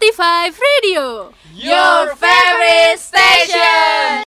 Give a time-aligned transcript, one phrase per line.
[0.00, 4.24] 45 Radio, your favorite station.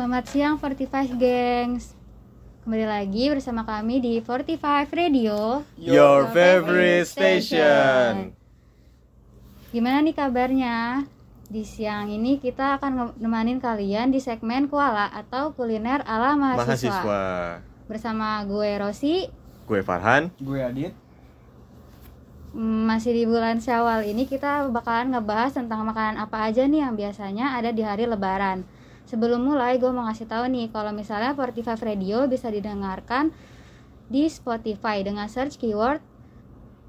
[0.00, 1.92] Selamat siang 45 gengs.
[2.64, 5.60] Kembali lagi bersama kami di 45 Radio.
[5.76, 8.32] Your favorite station.
[9.68, 11.04] Gimana nih kabarnya?
[11.52, 16.64] Di siang ini kita akan nemanin kalian di segmen Kuala atau kuliner ala mahasiswa.
[16.64, 17.22] mahasiswa.
[17.84, 19.28] Bersama gue Rosi,
[19.68, 20.96] gue Farhan, gue Adit.
[22.56, 26.96] Mm, masih di bulan Syawal ini kita bakalan ngebahas tentang makanan apa aja nih yang
[26.96, 28.64] biasanya ada di hari lebaran.
[29.10, 33.34] Sebelum mulai, gue mau ngasih tahu nih kalau misalnya 45 Radio bisa didengarkan
[34.06, 35.98] di Spotify dengan search keyword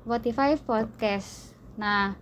[0.05, 1.57] Spotify Podcast.
[1.81, 2.13] Nah,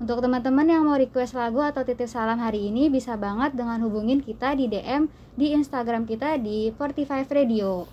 [0.00, 4.24] untuk teman-teman yang mau request lagu atau titip salam hari ini bisa banget dengan hubungin
[4.24, 7.84] kita di DM di Instagram kita di 45 Radio.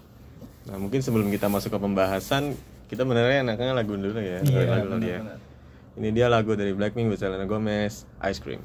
[0.63, 2.55] Nah, mungkin sebelum kita masuk ke pembahasan,
[2.87, 4.39] kita benernya enaknya lagu dulu ya.
[4.47, 5.19] Iya, lagu, lagu, ya.
[5.99, 8.63] Ini dia lagu dari Blackpink Selena Gomez, Ice Cream.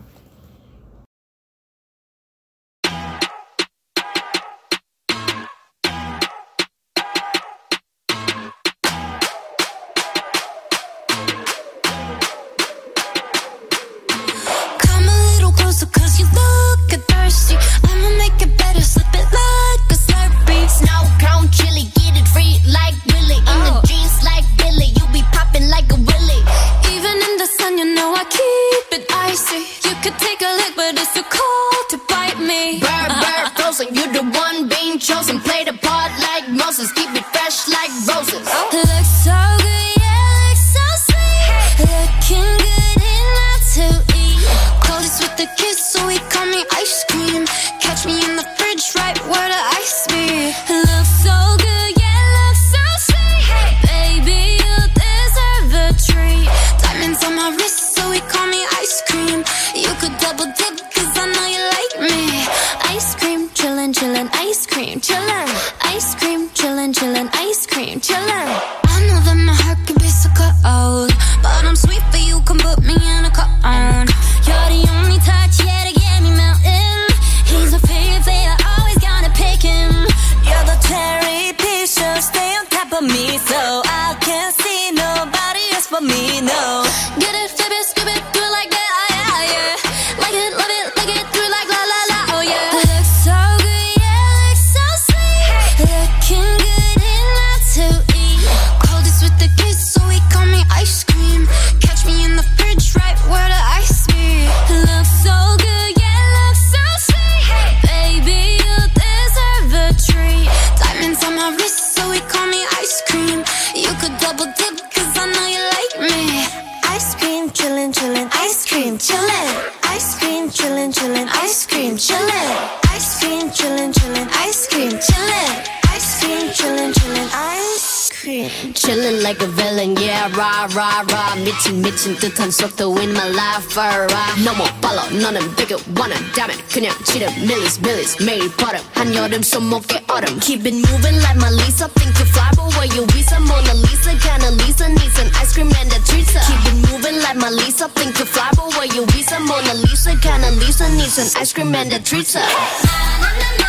[132.44, 134.44] 미친 듯한 속도 in my life, alright.
[134.44, 138.22] 너무 빨라, 너는 되게 원한다면 그냥 지름, millies, millies.
[138.24, 140.40] 매일 버릇, 한여름 손목에 얼음.
[140.40, 141.88] Keep it moving like my Lisa.
[141.96, 143.40] Think you fly, but where you visa?
[143.40, 146.28] Mona Lisa, kinda Lisa, needs an ice cream and a treat.
[146.28, 147.88] Keep it moving like my Lisa.
[147.96, 149.40] Think you fly, but where you visa?
[149.40, 152.36] Mona Lisa, kinda Lisa, needs an ice cream and a treat.
[152.36, 153.62] Ice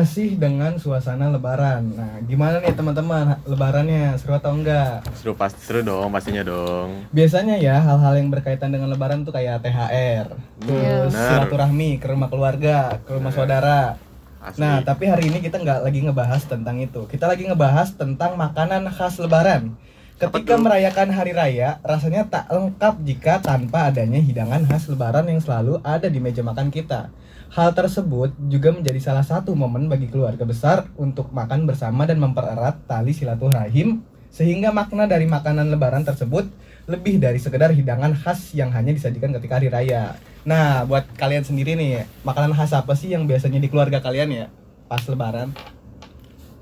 [0.00, 1.92] Masih dengan suasana lebaran.
[1.92, 3.36] Nah, gimana nih teman-teman?
[3.44, 5.04] Lebarannya seru atau enggak?
[5.12, 7.04] Seru pasti seru dong, pastinya dong.
[7.12, 11.44] Biasanya ya hal-hal yang berkaitan dengan lebaran tuh kayak THR, terus Benar.
[11.44, 14.00] silaturahmi ke rumah keluarga, ke rumah saudara.
[14.40, 14.64] Asli.
[14.64, 17.04] Nah, tapi hari ini kita nggak lagi ngebahas tentang itu.
[17.04, 19.76] Kita lagi ngebahas tentang makanan khas lebaran.
[20.16, 25.76] Ketika merayakan hari raya, rasanya tak lengkap jika tanpa adanya hidangan khas lebaran yang selalu
[25.84, 27.12] ada di meja makan kita.
[27.50, 32.86] Hal tersebut juga menjadi salah satu momen bagi keluarga besar untuk makan bersama dan mempererat
[32.86, 36.46] tali silaturahim sehingga makna dari makanan lebaran tersebut
[36.86, 40.14] lebih dari sekedar hidangan khas yang hanya disajikan ketika hari raya.
[40.46, 44.46] Nah, buat kalian sendiri nih, makanan khas apa sih yang biasanya di keluarga kalian ya
[44.86, 45.50] pas lebaran?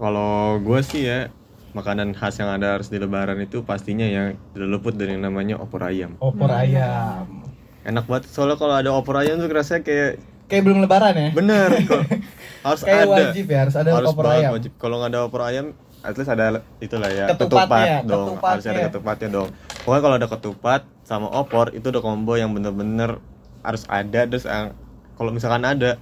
[0.00, 1.28] Kalau gue sih ya,
[1.76, 5.85] makanan khas yang ada harus di lebaran itu pastinya yang luput dari yang namanya opor
[5.85, 6.16] ayam.
[6.25, 7.45] Opor ayam.
[7.85, 10.12] Enak banget, soalnya kalau ada opor ayam tuh rasanya kayak
[10.49, 11.28] Kayak belum lebaran ya?
[11.31, 12.02] bener kok.
[12.67, 13.12] harus Kayak ada.
[13.12, 14.52] wajib ya, harus ada opor banget ayam.
[14.57, 14.73] Wajib.
[14.76, 15.67] Kalau nggak ada opor ayam,
[16.00, 16.45] at least ada
[16.78, 18.26] itulah ya Ketupatnya, ketupat dong.
[18.33, 18.50] ketupatnya.
[18.50, 19.49] Harus ada ketupatnya dong.
[19.78, 23.21] Pokoknya kalau ada ketupat sama opor itu udah combo yang bener-bener
[23.61, 24.73] harus ada terus yang
[25.14, 25.97] kalau misalkan ada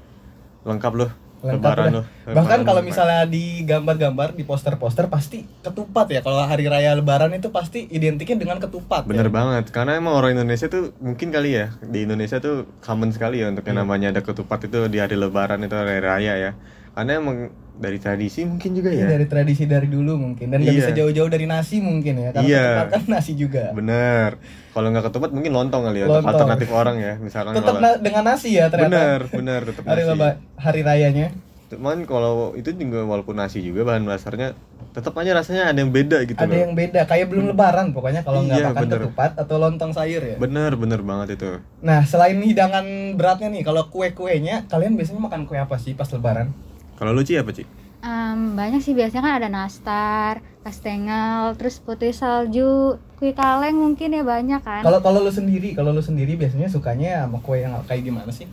[0.62, 1.10] lengkap loh
[1.44, 2.04] lebaran loh.
[2.24, 6.20] Bahkan kalau misalnya di gambar-gambar di poster-poster pasti ketupat ya.
[6.24, 9.04] Kalau hari raya lebaran itu pasti identiknya dengan ketupat.
[9.04, 9.32] Bener ya.
[9.32, 13.52] banget, karena emang orang Indonesia tuh mungkin kali ya di Indonesia tuh common sekali ya
[13.52, 13.82] untuk yang Iya.
[13.84, 16.52] namanya ada ketupat itu di hari Lebaran itu hari raya ya.
[16.96, 20.48] Karena emang dari tradisi mungkin juga Ya, dari tradisi dari dulu mungkin.
[20.48, 20.80] Dan nggak Iya.
[20.82, 22.66] bisa jauh-jauh dari nasi mungkin ya karena Iya.
[22.88, 23.70] kan nasi juga.
[23.70, 24.40] Bener
[24.70, 26.28] kalau nggak ketupat mungkin lontong kali ya Lontong.
[26.30, 28.90] alternatif orang ya misalkan tetap kalau na- dengan nasi ya ternyata.
[28.90, 30.10] Bener bener tetap hari nasi.
[30.10, 31.28] Leba hari rayanya.
[31.66, 34.54] Cuman kalau itu juga walaupun nasi juga bahan dasarnya
[34.92, 36.56] tetap aja rasanya ada yang beda gitu ada loh.
[36.58, 38.98] yang beda kayak belum lebaran pokoknya kalau nggak Iya, makan bener.
[39.02, 40.36] ketupat atau lontong sayur ya.
[40.36, 41.60] Bener bener banget itu.
[41.82, 46.08] Nah selain hidangan beratnya nih kalau kue kuenya kalian biasanya makan kue apa sih pas
[46.08, 46.54] lebaran
[46.96, 47.64] kalau lu Ci apa Ci?
[47.98, 54.22] Em, banyak sih biasanya kan ada nastar, kastengel, terus putih salju, kue kaleng mungkin ya
[54.22, 54.80] banyak kan.
[54.80, 58.46] kalau kalau lu sendiri kalau lu sendiri biasanya sukanya sama kue yang kayak gimana sih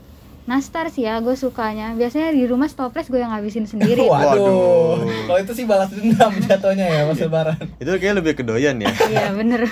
[0.44, 1.96] Nastar sih ya gue sukanya.
[1.96, 4.04] Biasanya di rumah stoples gue yang ngabisin sendiri.
[4.12, 5.08] waduh Waduh.
[5.24, 9.32] kalau itu sih balas dendam jatuhnya ya pas lebaran itu kayak lebih kedoyan ya Iya
[9.32, 9.64] bener.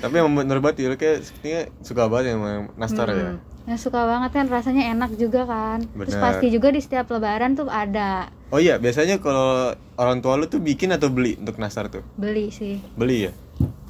[0.00, 3.20] tapi yang menurut Bati lu kayak sepertinya suka banget yang sama nastar ya Hmm.
[3.20, 3.32] Ya,
[3.78, 5.84] suka banget kan rasanya enak juga kan.
[5.84, 8.28] Terus pasti juga di setiap lebaran tuh ada.
[8.50, 12.02] Oh iya biasanya kalau orang tua lu tuh bikin atau beli untuk nastar tuh?
[12.18, 12.82] Beli sih.
[12.98, 13.32] beli ya?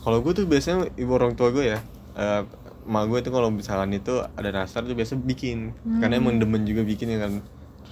[0.00, 1.80] Kalau gue tuh biasanya ibu orang tua gue ya
[2.18, 2.42] eh
[2.84, 5.72] emak gue tuh kalau misalkan itu ada nastar tuh biasa bikin.
[6.02, 7.32] Karena emang demen juga bikin ya kan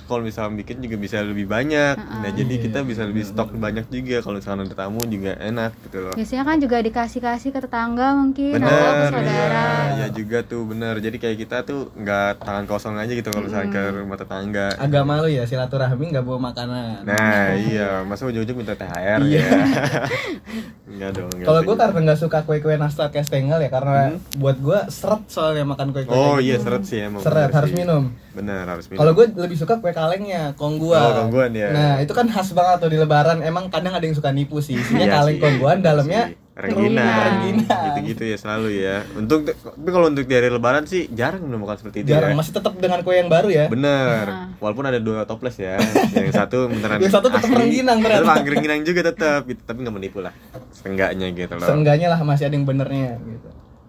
[0.08, 1.94] kalau misalkan bikin juga bisa lebih banyak.
[1.94, 4.18] Nah jadi kita bisa lebih stok banyak juga.
[4.18, 6.12] Kalau misalkan ada tamu juga enak gitu loh.
[6.12, 8.56] Biasanya kan juga dikasih-kasih ke tetangga mungkin.
[8.56, 9.66] Atau ke bener saudara.
[9.90, 13.44] iya ya juga tuh bener jadi kayak kita tuh nggak tangan kosong aja gitu kalau
[13.44, 14.66] misalkan ke rumah tetangga.
[14.74, 17.04] Agak malu ya silaturahmi nggak bawa makanan.
[17.04, 18.00] Nah iya.
[18.02, 19.38] Masa ujung-ujung minta THR Iya.
[19.38, 19.50] ya?
[20.88, 24.78] Enggak dong nggak Kalau gue karena nggak suka kue-kue nastar kastengel ya karena buat gue
[24.88, 26.10] seret soalnya makan kue-kue.
[26.10, 26.64] oh iya gitu.
[26.64, 27.76] seret sih emang Seret bener harus sih.
[27.76, 28.02] minum.
[28.28, 31.00] Bener harus minum Kalau gue lebih suka kue kalengnya, kongguan.
[31.00, 31.68] Oh, kongguan, ya.
[31.70, 33.40] Nah itu kan khas banget tuh di Lebaran.
[33.40, 34.76] Emang kadang ada yang suka nipu sih.
[34.76, 35.42] Isinya Iya kaleng sih.
[35.42, 37.06] kongguan, dalamnya rengginang.
[37.06, 37.82] rengginang.
[37.94, 38.96] Gitu-gitu ya selalu ya.
[39.14, 42.36] Untuk tapi kalau untuk di hari lebaran sih jarang menemukan seperti itu Jarang, ya.
[42.36, 43.64] masih tetap dengan kue yang baru ya.
[43.70, 44.24] Bener.
[44.26, 44.58] Nah.
[44.58, 45.78] Walaupun ada dua toples ya.
[46.12, 48.26] yang satu beneran Yang satu tetap rengginang ternyata.
[48.26, 49.60] tetap rengginang juga tetap gitu.
[49.62, 50.34] Tapi nggak menipu lah.
[50.74, 51.66] Seenggaknya gitu loh.
[51.66, 53.48] Seenggaknya lah masih ada yang benernya gitu.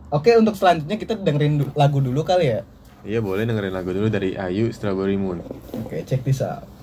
[0.10, 2.62] Oke untuk selanjutnya kita dengerin lagu dulu kali ya.
[3.08, 5.40] Iya boleh dengerin lagu dulu dari Ayu Strawberry Moon.
[5.86, 6.79] Oke check this out.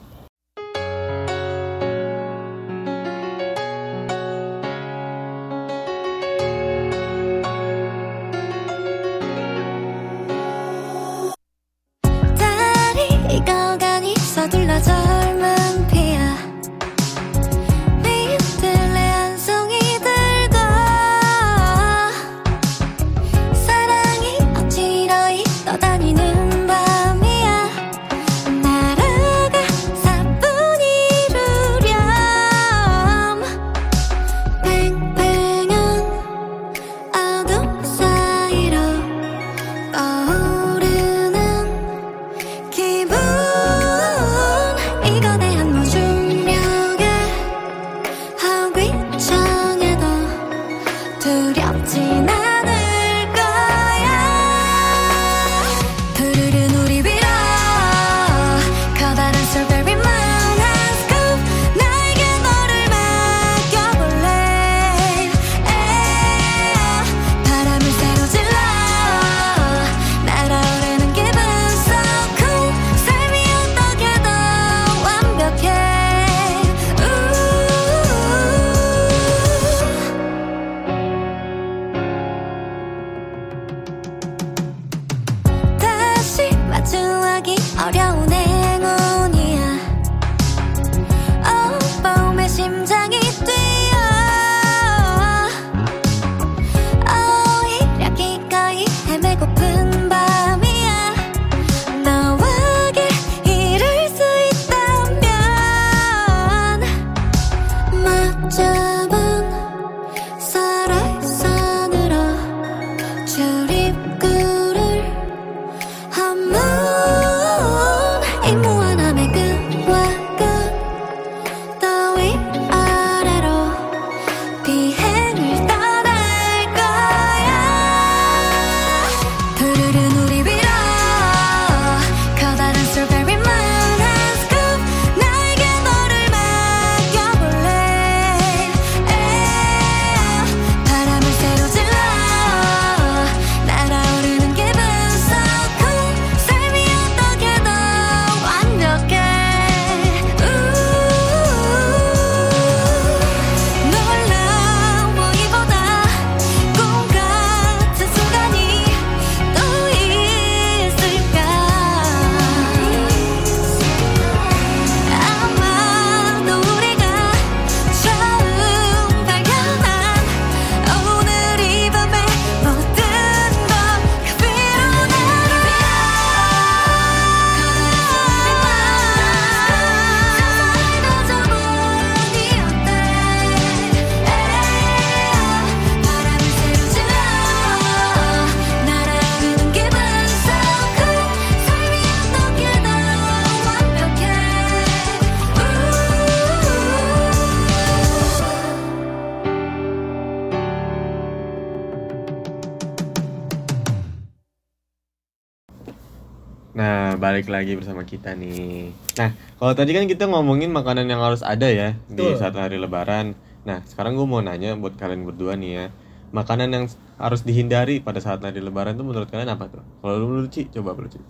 [207.37, 208.97] Balik lagi bersama kita nih.
[209.21, 213.37] Nah, kalau tadi kan kita ngomongin makanan yang harus ada ya di saat hari Lebaran.
[213.69, 215.87] Nah, sekarang gue mau nanya buat kalian berdua nih ya,
[216.33, 216.85] makanan yang
[217.21, 219.85] harus dihindari pada saat hari Lebaran tuh menurut kalian apa tuh?
[220.01, 221.21] Kalau lu dulu Ci, coba lu Ci.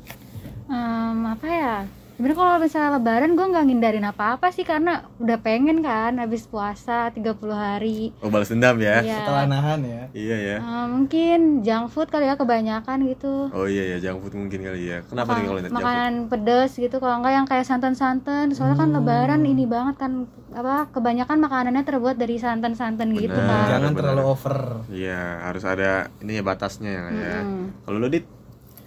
[0.70, 1.75] Em, apa ya
[2.16, 7.08] sebenarnya kalau misalnya lebaran gue nggak ngindarin apa-apa sih karena udah pengen kan habis puasa
[7.08, 9.00] 30 hari Oh, balas dendam ya?
[9.00, 9.20] Iya.
[9.20, 10.02] Setelah nahan ya.
[10.11, 10.56] Iya ya.
[10.58, 14.80] Eh, mungkin junk food kali ya kebanyakan gitu Oh iya ya, junk food mungkin kali
[14.87, 14.99] ya.
[15.04, 15.76] Kenapa nih kalau junk food?
[15.76, 20.12] makanan pedes gitu kalau enggak yang kayak santan-santan soalnya kan lebaran ini banget kan
[20.50, 24.00] apa kebanyakan makanannya terbuat dari santan-santan gitu kan Jangan benar.
[24.08, 24.58] terlalu over.
[24.88, 27.02] Iya, harus ada ini ya batasnya ya.
[27.06, 27.38] ya.
[27.38, 27.85] Mm-mm.
[27.85, 28.25] Kalau lu dit,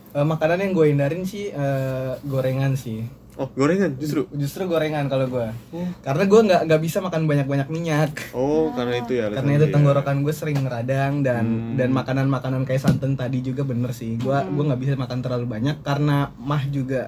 [0.09, 3.05] Eh, makanan yang gue hindarin sih eh, gorengan sih.
[3.39, 4.27] Oh gorengan justru.
[4.31, 5.47] Justru gorengan kalau gue.
[5.99, 8.11] Karena gue nggak nggak bisa makan banyak-banyak minyak.
[8.31, 9.31] Oh, karena itu ya.
[9.31, 9.73] Karena itu ya.
[9.73, 11.73] tenggorokan gue sering radang dan Hmm.
[11.73, 14.15] dan makanan-makanan kayak santan tadi juga bener sih.
[14.15, 14.53] Gua Hmm.
[14.53, 17.07] gua nggak bisa makan terlalu banyak karena mah juga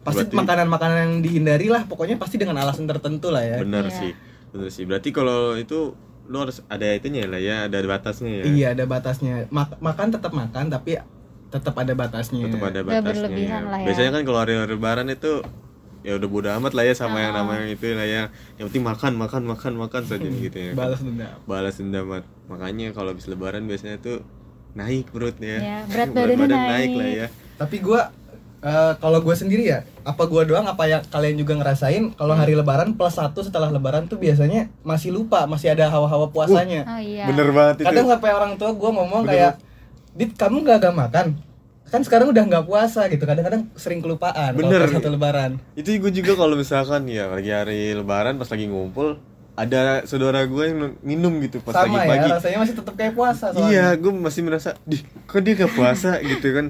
[0.00, 1.82] pasti Berarti- makanan-makanan yang dihindari lah.
[1.82, 3.56] Pokoknya pasti dengan alasan tertentu lah ya.
[3.58, 3.96] Benar Iya.
[3.96, 4.12] sih,
[4.50, 4.84] benar sih.
[4.84, 8.44] Berarti kalau itu lu harus ada itunya lah ya, ada batasnya ya.
[8.44, 9.48] Iya ada batasnya.
[9.48, 11.00] Mak- makan tetap makan tapi
[11.54, 12.44] tetap ada batasnya.
[12.44, 13.06] Tetap ada batasnya.
[13.06, 13.86] berlebihan lah ya.
[13.86, 15.32] Biasanya kan kalau hari lebaran itu
[16.02, 17.40] ya udah bodo amat lah ya sama yang Ah.
[17.40, 18.22] namanya itu lah ya.
[18.56, 20.70] Yang penting makan, makan, makan, makan saja gitu ya.
[20.70, 20.76] kan.
[20.76, 21.34] Balas dendam.
[21.44, 22.04] Balas dendam.
[22.44, 24.20] Makanya kalau habis lebaran biasanya tuh
[24.72, 25.62] naik perutnya.
[25.64, 26.90] Ya, berat badannya badan naik.
[26.92, 27.26] lah ya.
[27.54, 28.10] Tapi gua
[28.60, 32.52] eh, kalau gue sendiri ya, apa gua doang apa ya kalian juga ngerasain kalau hari
[32.52, 36.82] lebaran plus satu setelah lebaran tuh biasanya masih lupa, masih ada hawa-hawa puasanya.
[36.82, 37.86] oh iya Bener banget itu.
[37.86, 39.52] kadang sampai orang tua gue ngomong Bener kayak
[40.14, 41.26] dit kamu gak agak makan
[41.88, 44.88] kan sekarang udah nggak puasa gitu kadang-kadang sering kelupaan Bener.
[44.88, 49.20] pas satu lebaran itu gue juga kalau misalkan ya lagi hari lebaran pas lagi ngumpul
[49.54, 52.28] ada saudara gue yang minum gitu pas sama lagi ya pagi.
[52.34, 56.10] rasanya masih tetap kayak puasa iya soalnya gue masih merasa di kok dia gak puasa?
[56.26, 56.66] gitu kan.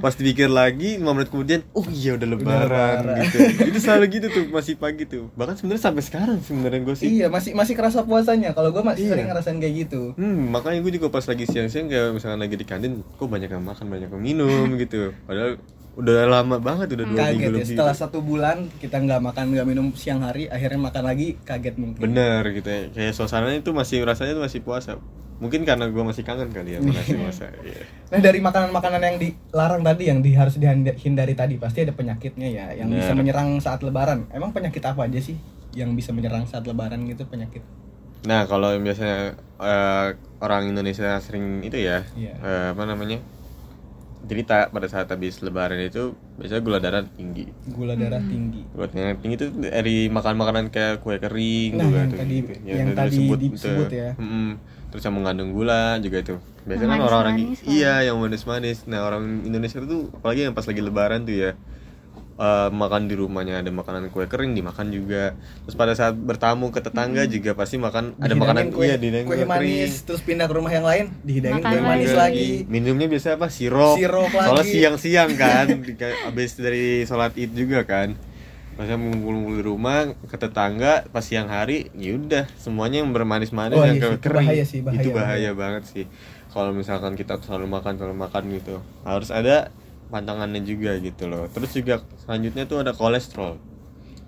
[0.00, 3.16] Pas dipikir lagi 5 menit kemudian oh iya udah lebaran, lebaran.
[3.22, 3.36] gitu.
[3.68, 5.28] Itu selalu gitu tuh masih pagi tuh.
[5.32, 7.06] Bahkan sebenarnya sampai sekarang sebenarnya gue sih.
[7.12, 8.52] Iya masih masih kerasa puasanya.
[8.52, 9.12] Kalau gue masih Iya.
[9.12, 10.02] sering ngerasain kayak gitu.
[10.16, 13.60] Hmm, makanya gue juga pas lagi siang-siang kayak misalkan lagi di kantin, kok banyak yang
[13.60, 15.12] makan, banyak yang minum gitu.
[15.22, 15.60] Padahal
[15.92, 17.68] udah lama banget, udah dua minggu kaget ya lebih.
[17.68, 22.00] setelah satu bulan kita nggak makan nggak minum siang hari akhirnya makan lagi kaget mungkin
[22.00, 24.96] Bener gitu ya, kayak suasananya itu masih rasanya tuh masih puasa.
[25.36, 27.50] Mungkin karena gue masih kangen kali ya nasi puasa.
[27.66, 27.82] Iya.
[28.08, 32.66] Nah dari makanan-makanan yang dilarang tadi yang di, harus dihindari tadi pasti ada penyakitnya ya
[32.72, 33.02] yang Bener.
[33.02, 34.30] bisa menyerang saat lebaran.
[34.30, 35.34] Emang penyakit apa aja sih
[35.74, 37.60] yang bisa menyerang saat lebaran gitu penyakit?
[38.22, 40.06] Nah kalau yang biasanya eh,
[40.38, 42.32] orang Indonesia sering itu ya, Iya.
[42.38, 43.18] eh, apa namanya?
[44.22, 47.50] Cerita pada saat habis lebaran itu biasanya gula darah tinggi.
[47.66, 48.62] Gula darah tinggi.
[48.70, 52.38] Gula darah tinggi itu dari makan makanan kayak kue kering Nah, juga yang tuh, tadi-
[52.38, 52.52] gitu.
[52.64, 53.16] yang tadi
[53.50, 53.90] disebut tuh.
[53.92, 54.10] ya.
[54.14, 54.48] Mm-mm.
[54.88, 56.34] Terus yang mengandung gula juga itu.
[56.62, 57.72] Biasanya Yang kan orang-orang manis-manis kan.
[57.72, 58.78] iya yang manis-manis.
[58.86, 61.50] Nah, orang Indonesia itu apalagi yang pas lagi lebaran tuh ya.
[62.34, 65.36] Eh, makan di rumahnya ada makanan kue kering dimakan juga.
[65.62, 69.26] Terus pada saat bertamu ke tetangga juga pasti makan ada Dihidangin makanan kue, iya dihidangin
[69.26, 70.06] kue kue manis kering.
[70.06, 72.16] terus pindah ke rumah yang lain dihidangin Makan kue manis lagi.
[72.16, 72.50] lagi.
[72.66, 73.46] Minumnya biasa apa?
[73.46, 73.96] Sirup.
[73.96, 74.70] Sirup Soalnya lagi.
[74.70, 78.14] siang-siang kan, di- kayak abis dari sholat id juga kan.
[78.72, 84.00] Pasnya ngumpul-ngumpul di rumah ke tetangga pas siang hari, yaudah semuanya yang bermanis-manis Oh, yang
[84.00, 84.48] iya kering.
[84.48, 85.50] bahaya sih, bahaya, itu bahaya, bahaya.
[85.52, 86.04] banget sih.
[86.48, 89.68] Kalau misalkan kita selalu makan selalu makan gitu, harus ada
[90.12, 91.48] pantangannya juga gitu loh.
[91.48, 93.56] Terus juga selanjutnya tuh ada kolesterol.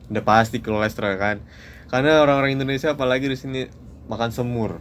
[0.09, 1.37] Udah pasti kolesterol kan.
[1.87, 3.61] Karena orang-orang Indonesia apalagi di sini
[4.09, 4.81] makan semur.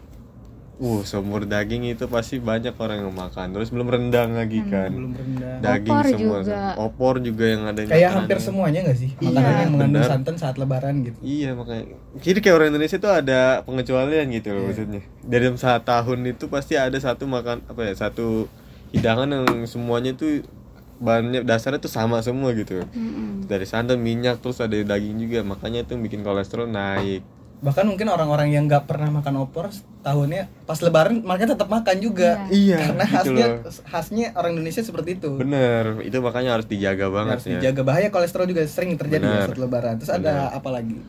[0.82, 3.54] Uh, semur daging itu pasti banyak orang yang makan.
[3.54, 4.90] Terus belum rendang lagi kan.
[4.90, 5.62] Belum rendang.
[5.62, 6.38] Daging Opor semua.
[6.42, 6.60] juga.
[6.76, 9.30] Opor juga yang ada Kayak hampir semuanya nggak sih Iya.
[9.38, 10.10] makanan yang mengandung Benar.
[10.10, 11.18] santan saat lebaran gitu.
[11.22, 11.84] Iya makanya
[12.18, 14.68] Jadi kayak orang Indonesia tuh ada pengecualian gitu loh Iya.
[14.74, 18.50] maksudnya Dalam satu tahun itu pasti ada satu makan apa ya Satu
[18.92, 20.42] hidangan yang semuanya tuh
[21.04, 23.44] Bahannya dasarnya tuh sama semua gitu Mm-mm.
[23.44, 27.22] Dari santan, minyak, terus ada daging juga Makanya itu bikin kolesterol naik
[27.60, 32.44] Bahkan mungkin orang-orang yang nggak pernah makan opor tahunnya pas lebaran mereka tetap makan juga.
[32.52, 33.72] Iya Karena gitu khasnya loh.
[33.88, 35.32] khasnya orang Indonesia seperti itu.
[35.32, 39.48] Bener, itu makanya harus dijaga banget harus ya dijaga bahaya kolesterol juga sering terjadi ya
[39.48, 39.96] saat lebaran.
[39.96, 40.52] Terus Benar.
[40.52, 41.00] ada apa lagi?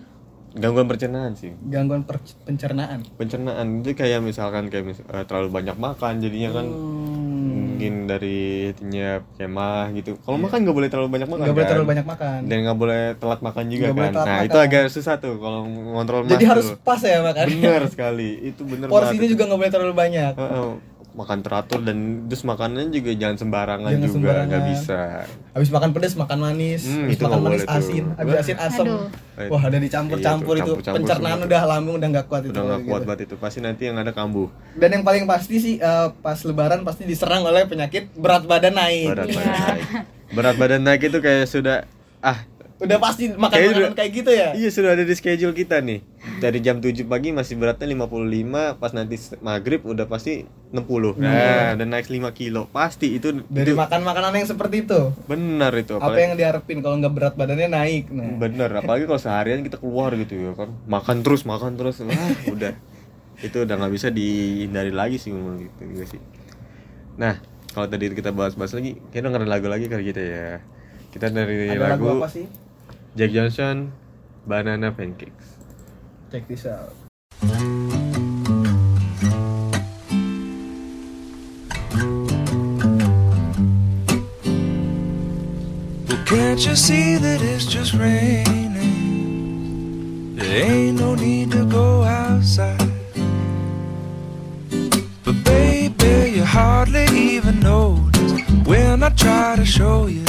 [0.54, 3.02] Gangguan pencernaan sih Gangguan per- pencernaan.
[3.18, 7.33] Pencernaan itu kayak misalkan kayak mis- eh, terlalu banyak makan jadinya kan Hmm.
[7.84, 8.38] Mungkin dari
[8.72, 10.16] itunya kemah gitu.
[10.24, 11.44] Kalau makan nggak boleh terlalu banyak makan.
[11.44, 11.72] Nggak boleh kan?
[11.76, 12.38] terlalu banyak makan.
[12.48, 14.12] Dan nggak boleh telat makan juga boleh kan.
[14.14, 14.46] Nah makan.
[14.48, 16.76] itu agak susah tuh kalau ngontrol Jadi harus tuh.
[16.80, 17.44] pas ya makan.
[17.52, 18.30] Bener sekali.
[18.40, 19.32] Itu bener Porsinya banget.
[19.36, 20.32] juga nggak boleh terlalu banyak.
[20.34, 20.70] Heeh.
[21.14, 21.96] Makan teratur dan
[22.26, 25.00] terus makanannya juga jangan sembarangan Jangan juga nggak bisa.
[25.52, 27.78] Habis makan pedas makan manis, Hmm, habis itu makan manis boleh tuh.
[27.78, 28.84] asin, habis asin asam.
[28.84, 29.06] Aduh.
[29.46, 30.90] Wah, udah dicampur-campur Iya tuh, itu.
[30.92, 32.50] Pencernaan udah lambung udah nggak kuat itu.
[32.50, 32.88] Udah nggak gitu.
[32.88, 34.50] kuat banget itu pasti nanti yang ada kambuh.
[34.72, 39.06] Dan yang paling pasti sih eh, pas lebaran pasti diserang oleh penyakit berat badan naik.
[39.08, 39.34] Berat Iya.
[39.36, 39.86] badan naik.
[40.30, 41.86] berat badan naik itu kayak sudah
[42.20, 42.42] ah
[42.74, 44.50] Udah pasti makan makanan udah- kayak gitu ya.
[44.52, 46.02] iya sudah ada di schedule kita nih
[46.40, 50.44] dari jam 7 pagi masih beratnya 55 pas nanti maghrib udah pasti
[50.74, 55.14] 60 nah dan naik 5 kilo pasti itu Dari itu makan makanan yang seperti itu.
[55.30, 58.10] benar itu Apa yang diharapin kalau nggak berat badannya naik.
[58.10, 58.34] Nah.
[58.36, 62.74] bener apalagi kalau seharian kita keluar gitu ya kan makan terus makan terus wah udah
[63.42, 66.20] itu udah nggak bisa dihindari lagi sih ngomong gitu juga sih
[67.14, 67.38] nah
[67.74, 70.46] kalau tadi kita bahas-bahas lagi kita dengerin lagu lagi kali kita ya
[71.14, 72.46] kita dari Ada lagu lagu, apa sih?
[73.14, 73.94] Jack Johnson
[74.46, 75.53] Banana Pancakes
[76.34, 76.92] Check this out.
[86.08, 88.74] Well, can't you see that it's just raining?
[90.34, 92.80] There ain't no need to go outside.
[95.22, 98.32] But baby, you hardly even notice
[98.66, 100.24] when I try to show you.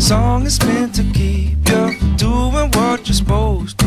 [0.00, 3.79] Song is meant to keep you doing what you're supposed to.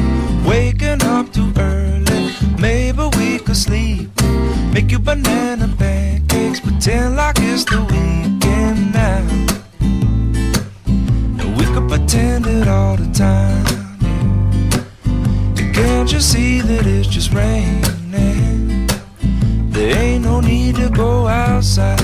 [5.04, 9.28] Banana pancakes, pretend like it's the weekend now.
[11.40, 13.66] And we could pretend it all the time.
[15.74, 17.82] Can't you see that it's just raining?
[19.72, 22.00] There ain't no need to go outside.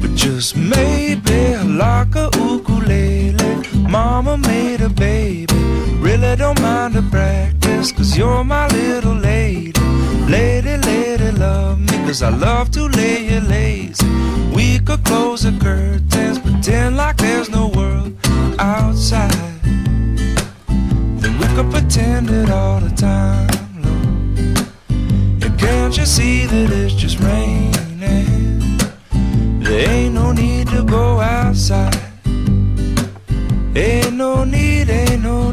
[0.00, 3.62] But just maybe like a ukulele.
[3.88, 5.54] Mama made a baby.
[6.00, 9.72] Really don't mind the practice, cause you're my little lady,
[12.06, 14.06] cause I love to lay you lazy.
[14.54, 18.16] We could close the curtains, pretend like there's no world
[18.60, 19.32] outside.
[21.20, 23.48] Then we could pretend it all the time,
[23.82, 25.42] Lord.
[25.42, 27.74] And can't you see that it's just raining?
[29.60, 32.00] There ain't no need to go outside.
[33.74, 35.45] Ain't no need, ain't no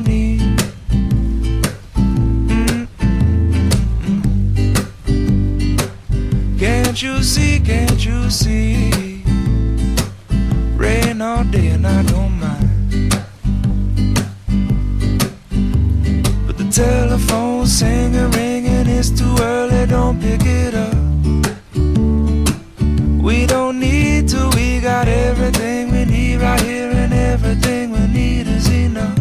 [6.93, 9.23] Can't you see, can't you see?
[10.75, 13.09] Rain all day and I don't mind.
[16.45, 20.93] But the telephone singing, ringing, it's too early, don't pick it up.
[23.23, 28.45] We don't need to, we got everything we need right here, and everything we need
[28.45, 29.17] is enough.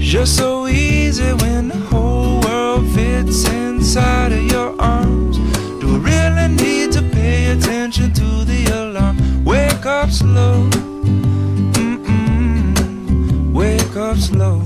[0.00, 0.63] Just so
[10.34, 10.68] Wake up slow,
[11.74, 14.60] mm-mm, wake up slow.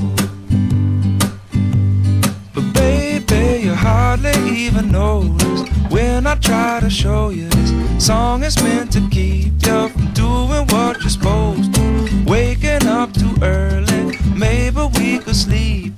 [2.55, 8.57] But baby, you hardly even notice when I try to show you this song is
[8.63, 12.25] meant to keep you from doing what you're supposed to.
[12.27, 15.93] Waking up too early, maybe we could sleep.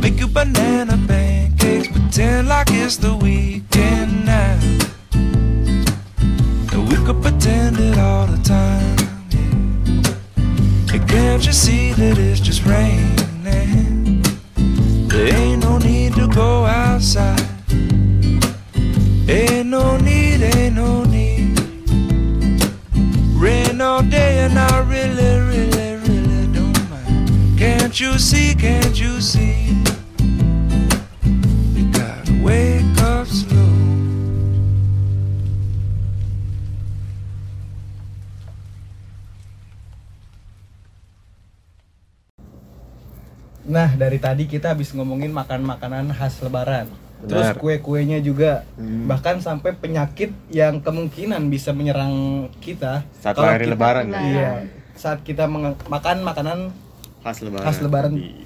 [0.00, 4.58] Make you banana pancakes, pretend like it's the weekend now.
[6.72, 8.83] And we could pretend it all the time.
[11.44, 14.22] Can't you see that it's just raining?
[15.08, 17.38] There ain't no need to go outside.
[19.28, 21.60] Ain't no need, ain't no need.
[23.36, 27.58] Rain all day and I really, really, really don't mind.
[27.58, 29.83] Can't you see, can't you see?
[43.64, 46.84] Nah, dari tadi kita habis ngomongin makan makanan khas lebaran.
[47.24, 47.56] Terus Benar.
[47.56, 48.68] kue-kuenya juga.
[48.76, 49.08] Hmm.
[49.08, 52.12] Bahkan sampai penyakit yang kemungkinan bisa menyerang
[52.60, 54.20] kita Saat hari kita- lebaran ya.
[54.20, 54.50] Iya.
[54.94, 55.48] Saat kita
[55.88, 56.58] makan makanan
[57.24, 58.43] khas lebaran khas lebaran Iya.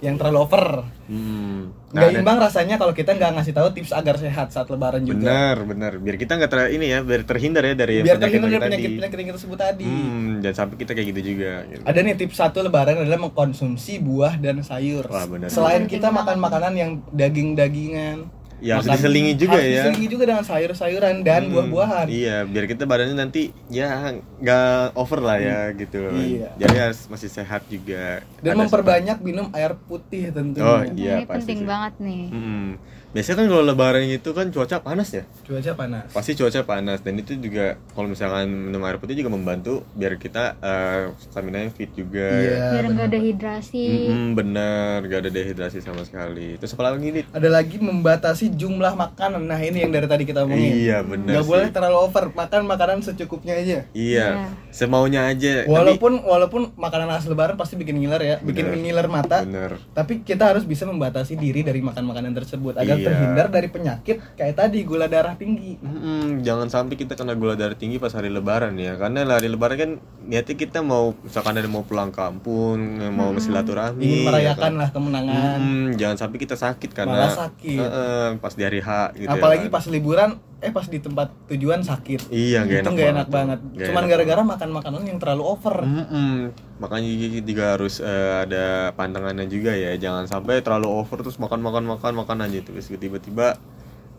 [0.00, 0.66] Yang terlalu over.
[1.06, 1.60] hmm.
[1.90, 5.18] Nggak dan- imbang rasanya kalau kita nggak ngasih tahu tips agar sehat saat lebaran juga.
[5.18, 8.62] benar benar biar kita nggak ter ini ya biar terhindar ya dari Biar terhindar dari
[8.62, 9.84] penyakit-penyakit penyakit-penyakit yang tersebut tadi.
[9.84, 11.82] hmm, jangan sampai kita kayak gitu juga gitu.
[11.82, 15.04] Ada nih tips satu lebaran adalah mengkonsumsi buah dan sayur.
[15.10, 15.50] Wah, benar.
[15.50, 18.39] Selain kita makan makanan yang daging-dagingan.
[18.60, 19.82] Ya, harus diselingi juga harus ya.
[19.82, 22.06] diselingi juga dengan sayur-sayuran dan Hmm, buah-buahan.
[22.06, 23.88] Iya, biar kita badannya nanti ya
[24.36, 26.12] nggak over lah ya gitu.
[26.12, 26.52] Iya.
[26.56, 28.20] Jadi harus masih sehat juga.
[28.38, 30.60] Dan Ada memperbanyak minum air putih tentunya.
[30.62, 31.66] Oh, Iya, ini pasti penting sih.
[31.66, 32.24] banget nih.
[32.28, 32.70] Hmm.
[33.10, 35.26] Biasanya kan kalau lebaran itu kan cuaca panas ya.
[35.42, 36.06] Cuaca panas.
[36.10, 40.54] Pasti cuaca panas dan itu juga kalau misalkan minum air putih juga membantu biar kita
[40.56, 42.22] eh, stamina fit juga.
[42.30, 42.56] Iya.
[42.70, 43.84] Biar nggak dehidrasi.
[44.06, 46.54] Mm-mm, bener, gak ada dehidrasi sama sekali.
[46.54, 47.24] Terus apa lagi nih?
[47.28, 49.42] Ada lagi membatasi jumlah makanan.
[49.42, 50.70] Nah, ini yang dari tadi kita omongin.
[50.70, 51.50] Iya, bener Nggak sih.
[51.50, 53.78] boleh terlalu over, makan makanan secukupnya aja.
[53.90, 54.46] Iya, Iya.
[54.70, 55.66] semaunya aja.
[55.66, 58.78] Tapi- Walaupun walaupun makanan khas lebaran pasti bikin ngiler ya, bikin Bener.
[58.78, 59.42] ngiler mata.
[59.42, 59.82] bener.
[59.90, 63.08] Tapi kita harus bisa membatasi diri dari makan makanan tersebut agar Iya.
[63.08, 65.76] terhindar dari penyakit kayak tadi gula darah tinggi.
[65.76, 69.76] Mm, jangan sampai kita kena gula darah tinggi pas hari lebaran ya karena hari lebaran
[69.76, 69.90] kan
[70.22, 72.78] niatnya kita mau misalkan ada mau pulang kampung
[73.10, 74.72] mau silaturahmi Ingin ya merayakan kan.
[74.76, 75.58] lah kemenangan.
[75.58, 77.78] Mm, jangan sampai kita sakit karena Malah sakit.
[77.78, 79.74] Heeh, pas di hari H gitu ya Apalagi kan.
[79.74, 82.28] pas liburan, eh pas di tempat tujuan sakit.
[82.28, 83.28] Iya, nggak Itu enak enak banget.
[83.28, 83.58] banget.
[83.70, 85.76] Nggak Cuman gara-gara makan makanan yang terlalu over.
[85.80, 86.32] Mm-mm.
[86.76, 87.10] makanya
[87.42, 88.08] juga- harus eh,
[88.40, 92.88] ada pantangannya juga ya jangan sampai terlalu over terus makan makan makan makan aja terus
[92.88, 93.60] tiba-tiba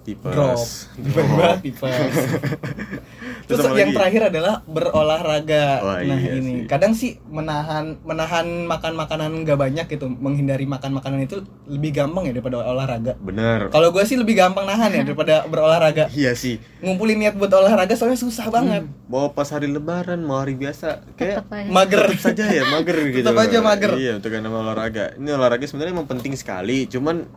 [0.02, 0.62] tipes Drop.
[0.96, 2.14] Tiba-tiba tipes.
[3.54, 3.98] Terus yang lagi?
[3.98, 5.66] terakhir adalah berolahraga.
[5.80, 6.68] Wah, nah iya ini sih.
[6.68, 12.26] kadang sih menahan menahan makan makanan nggak banyak gitu, menghindari makan makanan itu lebih gampang
[12.26, 13.14] ya daripada olahraga.
[13.18, 16.08] bener Kalau gue sih lebih gampang nahan ya daripada berolahraga.
[16.16, 18.84] iya sih Ngumpulin niat buat olahraga soalnya susah banget.
[19.06, 21.44] mau pas hari lebaran mau hari biasa kayak.
[21.68, 22.10] Mager.
[22.10, 23.92] tetap saja ya mager gitu Tetap aja mager.
[23.96, 27.28] iya untuk yang namanya olahraga ini olahraga sebenarnya emang penting sekali cuman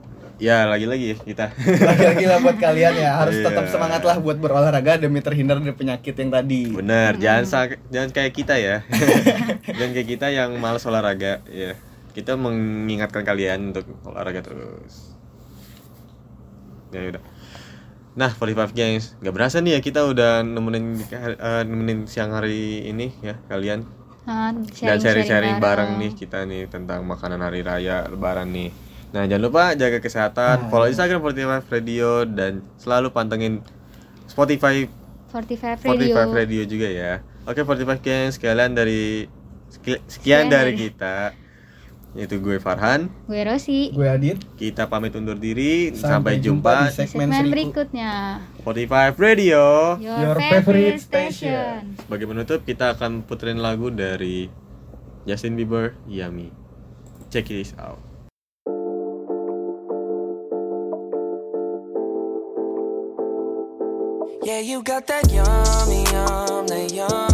[0.44, 1.46] ya lagi-lagi ya kita.
[1.56, 3.10] Lagi-lagi lah buat kalian ya.
[3.16, 3.48] Harus Iya.
[3.48, 6.68] tetap semangat lah buat berolahraga demi terhindar dari penyakit yang tadi.
[6.70, 8.76] bener jangan sa- jangan kayak kita ya.
[9.74, 11.72] Jangan kayak kita yang malas olahraga ya.
[12.12, 15.16] Kita mengingatkan kalian untuk olahraga terus.
[16.90, 17.22] Ya udah.
[18.14, 23.10] Nah 45 guys nggak berasa nih ya kita udah nemenin eh, nemenin siang hari ini
[23.18, 23.82] ya kalian.
[24.24, 26.00] Ah, dan sharing-sharing bareng bareng.
[26.00, 28.72] nih kita nih tentang makanan hari raya lebaran nih
[29.14, 30.02] nah jangan lupa jaga Nah.
[30.02, 33.62] kesehatan follow instagram 45 radio dan selalu pantengin
[34.26, 34.90] spotify
[35.30, 36.14] 45 45 Radio.
[36.26, 37.12] radio juga ya
[37.46, 39.30] oke 45 geng sekalian dari
[39.68, 41.16] sekian, Sekian dari dari- kita
[42.14, 43.90] yaitu gue Farhan Gue Rosi.
[43.90, 44.38] Gue Adit.
[44.54, 48.12] kita pamit undur diri Sampai sampai, jumpa jumpa, di Segmen Segmen berikutnya.
[48.62, 49.62] 45 radio
[49.98, 50.62] Your, Your favorite,
[50.94, 51.50] favorite station.
[51.50, 51.78] station.
[52.00, 54.46] sebagai penutup kita akan puterin lagu dari
[55.24, 56.54] Justin Bieber Yummy
[57.30, 57.98] check this out
[64.44, 67.33] Yeah, you got that yummy, yum, that yum,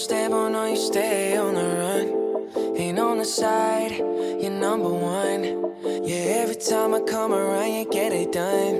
[0.00, 2.76] stable, no, you stay on the run.
[2.76, 5.44] Ain't on the side, you're number one.
[6.08, 8.76] Yeah, every time I come around, you get it done.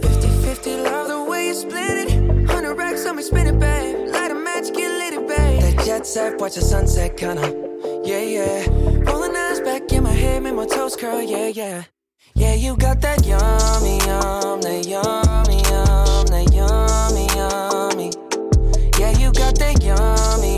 [0.00, 2.20] 50 50, love the way you split it.
[2.46, 4.08] 100 racks on me, spin it, babe.
[4.08, 5.60] Light a match, get lit, babe.
[5.60, 7.46] That jet set, watch the sunset, kinda.
[8.02, 8.66] Yeah, yeah.
[9.04, 11.84] Rolling eyes back in my head, make my toes curl, yeah, yeah.
[12.34, 17.97] Yeah, you got that yummy, yum, that yummy, yum, that yummy, yummy.
[19.28, 20.57] You got that yummy,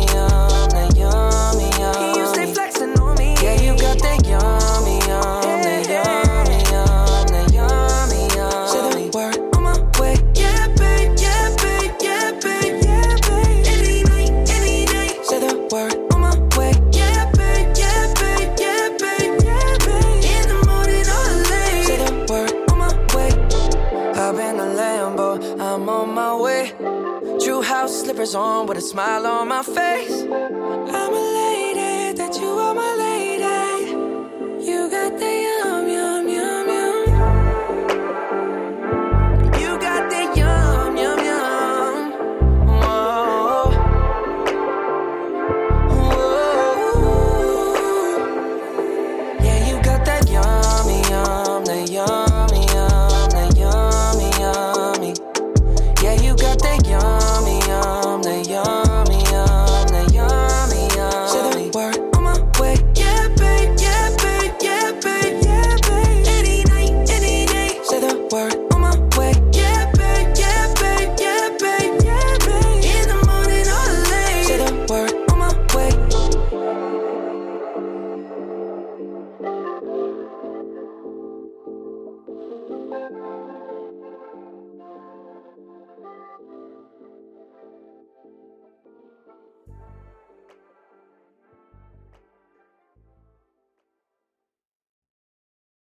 [28.71, 30.70] with a smile on my face.